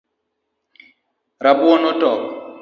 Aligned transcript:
Rabuon 1.43 1.83
otop 1.91 2.19